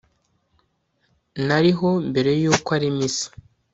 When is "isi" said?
3.07-3.27